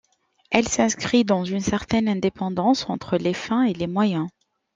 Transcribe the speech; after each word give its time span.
Elle 0.49 0.67
s'inscrit 0.67 1.25
dans 1.25 1.45
une 1.45 1.59
certaine 1.59 2.07
indépendance 2.09 2.89
entre 2.89 3.17
les 3.19 3.35
fins 3.35 3.65
et 3.65 3.73
les 3.73 3.85
moyens. 3.85 4.29